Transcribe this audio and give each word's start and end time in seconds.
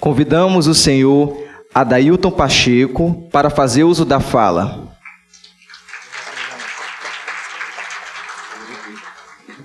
Convidamos 0.00 0.68
o 0.68 0.74
senhor 0.74 1.36
Adailton 1.74 2.30
Pacheco 2.30 3.28
para 3.32 3.50
fazer 3.50 3.82
uso 3.82 4.04
da 4.04 4.20
fala. 4.20 4.96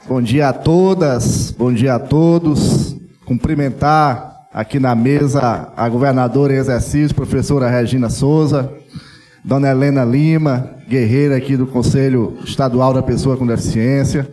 Bom 0.07 0.19
dia 0.21 0.49
a 0.49 0.54
todas, 0.54 1.51
bom 1.51 1.71
dia 1.71 1.93
a 1.96 1.99
todos. 1.99 2.96
Cumprimentar 3.25 4.47
aqui 4.51 4.79
na 4.79 4.96
mesa 4.96 5.71
a 5.77 5.88
governadora 5.88 6.54
em 6.54 6.57
exercício, 6.57 7.15
professora 7.15 7.70
Regina 7.70 8.09
Souza, 8.09 8.73
dona 9.45 9.70
Helena 9.70 10.04
Lima, 10.04 10.77
guerreira 10.89 11.38
aqui 11.38 11.55
do 11.55 11.68
Conselho 11.68 12.39
Estadual 12.43 12.91
da 12.91 13.04
Pessoa 13.04 13.38
com 13.38 13.45
Deficiência, 13.45 14.27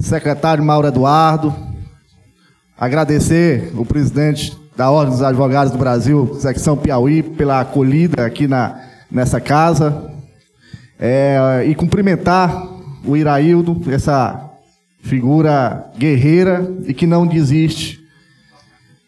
secretário 0.00 0.62
Mauro 0.64 0.88
Eduardo, 0.88 1.54
agradecer 2.76 3.72
o 3.76 3.84
presidente 3.84 4.58
da 4.78 4.92
Ordem 4.92 5.12
dos 5.12 5.24
Advogados 5.24 5.72
do 5.72 5.78
Brasil, 5.78 6.36
secção 6.38 6.76
Piauí, 6.76 7.20
pela 7.20 7.58
acolhida 7.58 8.24
aqui 8.24 8.46
na, 8.46 8.80
nessa 9.10 9.40
casa, 9.40 10.08
é, 10.96 11.64
e 11.66 11.74
cumprimentar 11.74 12.64
o 13.04 13.16
Iraildo, 13.16 13.82
essa 13.92 14.40
figura 15.02 15.90
guerreira 15.98 16.72
e 16.86 16.94
que 16.94 17.08
não 17.08 17.26
desiste 17.26 17.98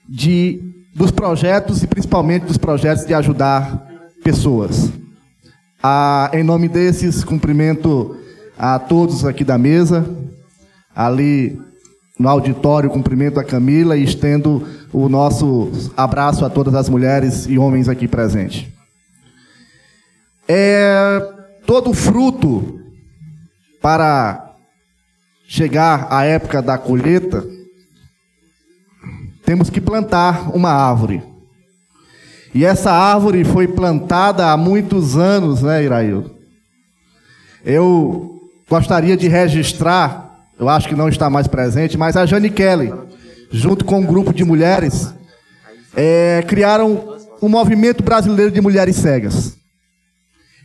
de 0.08 0.60
dos 0.92 1.12
projetos 1.12 1.84
e 1.84 1.86
principalmente 1.86 2.46
dos 2.46 2.58
projetos 2.58 3.06
de 3.06 3.14
ajudar 3.14 3.86
pessoas. 4.24 4.90
Ah, 5.80 6.32
em 6.34 6.42
nome 6.42 6.66
desses, 6.66 7.22
cumprimento 7.22 8.16
a 8.58 8.76
todos 8.76 9.24
aqui 9.24 9.44
da 9.44 9.56
mesa, 9.56 10.04
ali 10.96 11.56
no 12.18 12.28
auditório, 12.28 12.90
cumprimento 12.90 13.38
a 13.38 13.44
Camila 13.44 13.96
e 13.96 14.02
estendo 14.02 14.66
o 14.92 15.08
nosso 15.08 15.70
abraço 15.96 16.44
a 16.44 16.50
todas 16.50 16.74
as 16.74 16.88
mulheres 16.88 17.46
e 17.46 17.58
homens 17.58 17.88
aqui 17.88 18.08
presentes. 18.08 18.66
É 20.48 21.20
todo 21.66 21.92
fruto 21.94 22.80
para 23.80 24.54
chegar 25.46 26.08
a 26.10 26.24
época 26.24 26.60
da 26.60 26.76
colheita, 26.76 27.44
temos 29.44 29.70
que 29.70 29.80
plantar 29.80 30.54
uma 30.54 30.70
árvore. 30.70 31.22
E 32.54 32.64
essa 32.64 32.92
árvore 32.92 33.44
foi 33.44 33.66
plantada 33.66 34.46
há 34.46 34.56
muitos 34.56 35.16
anos, 35.16 35.62
né, 35.62 35.82
Iraildo? 35.84 36.34
Eu 37.64 38.40
gostaria 38.68 39.16
de 39.16 39.28
registrar, 39.28 40.46
eu 40.58 40.68
acho 40.68 40.88
que 40.88 40.94
não 40.94 41.08
está 41.08 41.28
mais 41.28 41.46
presente, 41.46 41.98
mas 41.98 42.16
a 42.16 42.26
Jane 42.26 42.50
Kelly, 42.50 42.92
junto 43.50 43.84
com 43.84 44.00
um 44.00 44.06
grupo 44.06 44.32
de 44.32 44.44
mulheres, 44.44 45.12
é, 45.96 46.44
criaram 46.46 47.18
um 47.42 47.48
movimento 47.48 48.02
brasileiro 48.02 48.50
de 48.50 48.60
mulheres 48.60 48.96
cegas. 48.96 49.56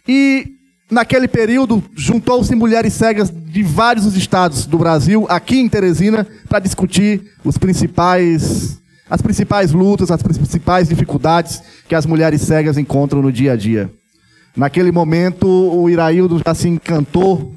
E 0.07 0.55
Naquele 0.89 1.27
período, 1.27 1.83
juntou-se 1.95 2.53
mulheres 2.53 2.93
cegas 2.93 3.31
de 3.31 3.63
vários 3.63 4.15
estados 4.15 4.67
do 4.67 4.77
Brasil, 4.77 5.25
aqui 5.27 5.57
em 5.57 5.67
Teresina, 5.67 6.27
para 6.47 6.59
discutir 6.59 7.33
os 7.43 7.57
principais, 7.57 8.79
as 9.09 9.19
principais 9.19 9.71
lutas, 9.71 10.11
as 10.11 10.21
principais 10.21 10.87
dificuldades 10.87 11.61
que 11.87 11.95
as 11.95 12.05
mulheres 12.05 12.41
cegas 12.41 12.77
encontram 12.77 13.19
no 13.19 13.31
dia 13.31 13.53
a 13.53 13.55
dia. 13.55 13.89
Naquele 14.55 14.91
momento, 14.91 15.47
o 15.47 15.89
Iraildo 15.89 16.39
já 16.45 16.53
se 16.53 16.67
encantou 16.67 17.55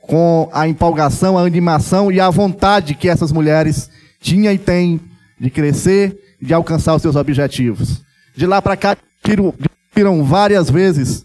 com 0.00 0.48
a 0.54 0.66
empolgação, 0.66 1.36
a 1.36 1.42
animação 1.42 2.10
e 2.10 2.18
a 2.18 2.30
vontade 2.30 2.94
que 2.94 3.10
essas 3.10 3.30
mulheres 3.30 3.90
tinham 4.26 4.52
e 4.52 4.58
têm 4.58 5.00
de 5.38 5.48
crescer 5.50 6.36
e 6.40 6.46
de 6.46 6.52
alcançar 6.52 6.96
os 6.96 7.02
seus 7.02 7.14
objetivos. 7.14 8.02
De 8.34 8.44
lá 8.44 8.60
para 8.60 8.76
cá, 8.76 8.96
viram 9.94 10.24
várias 10.24 10.68
vezes 10.68 11.24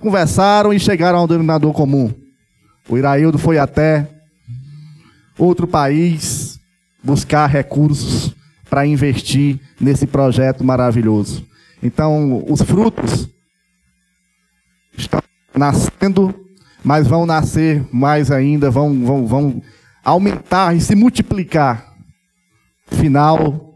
conversaram 0.00 0.72
e 0.72 0.80
chegaram 0.80 1.18
ao 1.18 1.28
denominador 1.28 1.72
comum. 1.72 2.12
O 2.88 2.96
Iraildo 2.98 3.38
foi 3.38 3.58
até 3.58 4.08
outro 5.38 5.66
país 5.66 6.58
buscar 7.04 7.46
recursos 7.46 8.34
para 8.68 8.86
investir 8.86 9.60
nesse 9.80 10.06
projeto 10.06 10.64
maravilhoso. 10.64 11.46
Então, 11.82 12.44
os 12.48 12.62
frutos 12.62 13.28
estão 14.96 15.20
nascendo, 15.54 16.34
mas 16.82 17.06
vão 17.06 17.26
nascer 17.26 17.84
mais 17.92 18.30
ainda, 18.30 18.70
vão, 18.70 19.04
vão, 19.04 19.26
vão 19.26 19.62
aumentar 20.02 20.74
e 20.74 20.80
se 20.80 20.94
multiplicar. 20.94 21.89
Final 22.92 23.74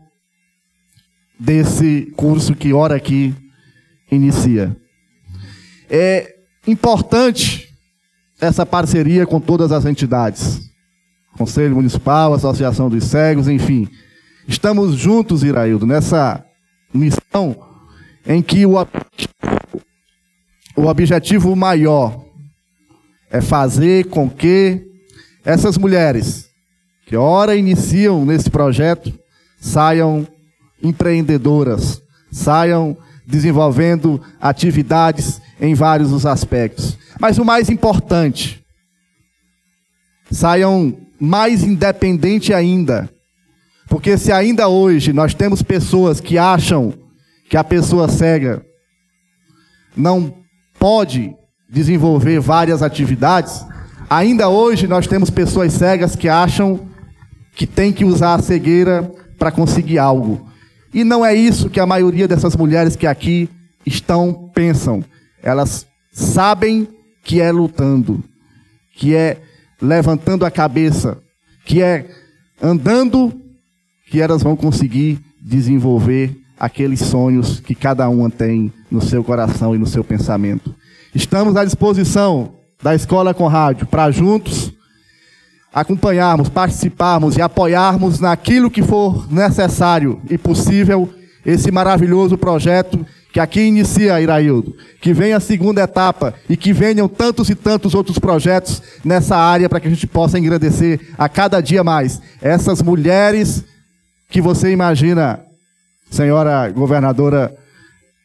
desse 1.39 2.13
curso 2.17 2.55
que 2.55 2.73
hora 2.73 2.97
aqui 2.97 3.35
inicia. 4.11 4.77
É 5.91 6.35
importante 6.67 7.69
essa 8.41 8.65
parceria 8.65 9.27
com 9.27 9.41
todas 9.41 9.73
as 9.73 9.85
entidades. 9.85 10.61
Conselho 11.37 11.75
Municipal, 11.75 12.35
Associação 12.35 12.89
dos 12.89 13.05
Cegos, 13.05 13.49
enfim. 13.49 13.89
Estamos 14.47 14.95
juntos, 14.95 15.43
Iraildo, 15.43 15.87
nessa 15.87 16.45
missão 16.93 17.57
em 18.27 18.41
que 18.41 18.65
o, 18.65 18.75
o 20.77 20.87
objetivo 20.87 21.55
maior 21.57 22.25
é 23.31 23.41
fazer 23.41 24.07
com 24.07 24.31
que 24.31 24.87
essas 25.45 25.77
mulheres 25.77 26.49
que 27.07 27.17
ora 27.17 27.55
iniciam 27.57 28.25
nesse 28.25 28.51
projeto 28.51 29.13
saiam 29.61 30.27
empreendedoras, 30.83 32.03
saiam 32.31 32.97
desenvolvendo 33.27 34.21
atividades 34.41 35.41
em 35.61 35.75
vários 35.75 36.13
os 36.13 36.27
aspectos. 36.27 36.99
Mas 37.19 37.39
o 37.39 37.45
mais 37.45 37.71
importante, 37.71 38.63
saiam 40.31 40.95
mais 41.19 41.63
independente 41.63 42.53
ainda. 42.53 43.09
Porque 43.89 44.19
se 44.19 44.33
ainda 44.33 44.69
hoje 44.69 45.13
nós 45.13 45.35
temos 45.35 45.63
pessoas 45.63 46.21
que 46.21 46.37
acham 46.37 46.93
que 47.49 47.57
a 47.57 47.65
pessoa 47.65 48.09
cega 48.09 48.65
não 49.97 50.35
pode 50.79 51.35
desenvolver 51.71 52.41
várias 52.41 52.83
atividades, 52.83 53.65
ainda 54.11 54.49
hoje 54.49 54.87
nós 54.87 55.07
temos 55.07 55.31
pessoas 55.31 55.73
cegas 55.73 56.17
que 56.17 56.29
acham 56.29 56.89
que 57.55 57.67
tem 57.67 57.93
que 57.93 58.05
usar 58.05 58.35
a 58.35 58.43
cegueira 58.43 59.03
para 59.39 59.51
conseguir 59.51 59.99
algo. 59.99 60.49
E 60.93 61.05
não 61.05 61.25
é 61.25 61.35
isso 61.35 61.71
que 61.71 61.81
a 61.81 61.87
maioria 61.87 62.29
dessas 62.29 62.57
mulheres 62.57 62.97
que 62.97 63.07
aqui 63.07 63.49
estão 63.85 64.51
pensam. 64.55 65.05
Elas 65.43 65.87
sabem 66.13 66.89
que 67.23 67.41
é 67.41 67.51
lutando, 67.51 68.23
que 68.97 69.15
é 69.15 69.39
levantando 69.81 70.47
a 70.47 70.51
cabeça, 70.51 71.19
que 71.65 71.83
é 71.83 72.07
andando, 72.63 73.33
que 74.11 74.21
elas 74.21 74.43
vão 74.43 74.57
conseguir 74.57 75.19
desenvolver 75.41 76.37
aqueles 76.59 77.01
sonhos 77.01 77.61
que 77.61 77.75
cada 77.75 78.09
uma 78.09 78.31
tem 78.31 78.73
no 78.91 79.03
seu 79.03 79.25
coração 79.25 79.75
e 79.75 79.79
no 79.79 79.87
seu 79.87 80.05
pensamento. 80.05 80.75
Estamos 81.15 81.57
à 81.57 81.65
disposição 81.65 82.55
da 82.83 82.95
Escola 82.95 83.35
com 83.35 83.47
Rádio 83.47 83.87
para 83.87 84.11
juntos 84.11 84.64
acompanharmos, 85.75 86.49
participarmos 86.49 87.37
e 87.37 87.43
apoiarmos 87.43 88.21
naquilo 88.21 88.71
que 88.71 88.83
for 88.83 89.31
necessário 89.31 90.23
e 90.31 90.39
possível 90.39 91.13
esse 91.45 91.73
maravilhoso 91.73 92.39
projeto 92.39 93.05
que 93.33 93.41
aqui 93.41 93.63
inicia, 93.63 94.21
Iraildo, 94.21 94.77
que 95.01 95.13
venha 95.13 95.37
a 95.37 95.41
segunda 95.41 95.83
etapa 95.83 96.33
e 96.49 96.57
que 96.57 96.73
venham 96.73 97.09
tantos 97.09 97.51
e 97.51 97.57
tantos 97.57 97.93
outros 97.93 98.17
projetos 98.17 98.81
nessa 99.05 99.37
área 99.37 99.69
para 99.69 99.81
que 99.81 99.89
a 99.89 99.91
gente 99.91 100.07
possa 100.07 100.39
engrandecer 100.39 101.01
a 101.19 101.29
cada 101.29 101.61
dia 101.61 101.83
mais 101.83 102.23
essas 102.41 102.81
mulheres 102.81 103.65
que 104.31 104.41
você 104.41 104.71
imagina, 104.71 105.41
senhora 106.09 106.71
governadora 106.71 107.53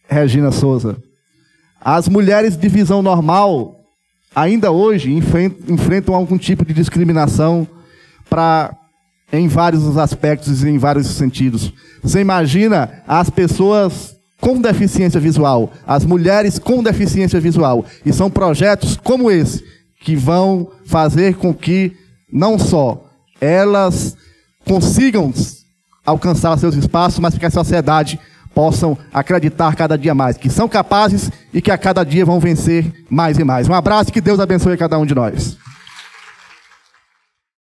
Regina 0.08 0.52
Souza. 0.52 0.98
As 1.82 2.08
mulheres 2.08 2.56
de 2.56 2.68
visão 2.68 3.02
normal, 3.02 3.79
ainda 4.36 4.72
hoje, 4.72 5.12
enfrentam 5.12 6.16
algum 6.16 6.38
tipo 6.38 6.66
de 6.66 6.74
discriminação 6.74 7.68
para 8.30 8.76
em 9.32 9.48
vários 9.48 9.98
aspectos 9.98 10.64
e 10.64 10.70
em 10.70 10.78
vários 10.78 11.08
sentidos. 11.08 11.72
Você 12.02 12.20
imagina 12.20 13.04
as 13.08 13.30
pessoas 13.30 14.16
com 14.42 14.60
deficiência 14.60 15.20
visual, 15.20 15.72
as 15.86 16.06
mulheres 16.06 16.58
com 16.58 16.82
deficiência 16.82 17.40
visual. 17.40 17.86
E 18.06 18.12
são 18.14 18.30
projetos 18.30 18.98
como 18.98 19.30
esse 19.30 19.64
que 20.02 20.16
vão 20.16 20.72
fazer 20.86 21.36
com 21.36 21.54
que 21.54 21.94
não 22.32 22.58
só 22.58 23.06
elas 23.40 24.16
consigam 24.66 25.34
alcançar 26.06 26.58
seus 26.58 26.76
espaços, 26.76 27.20
mas 27.20 27.38
que 27.38 27.46
a 27.46 27.52
sociedade 27.52 28.20
possam 28.60 28.98
acreditar 29.14 29.74
cada 29.74 29.98
dia 29.98 30.14
mais, 30.14 30.36
que 30.36 30.50
são 30.50 30.68
capazes 30.68 31.32
e 31.54 31.62
que 31.62 31.72
a 31.72 31.78
cada 31.78 32.04
dia 32.04 32.26
vão 32.26 32.42
vencer 32.42 33.06
mais 33.10 33.40
e 33.40 33.44
mais. 33.46 33.70
Um 33.70 33.74
abraço 33.74 34.10
e 34.10 34.12
que 34.12 34.20
Deus 34.20 34.38
abençoe 34.38 34.76
cada 34.76 35.00
um 35.00 35.06
de 35.06 35.16
nós. 35.16 35.58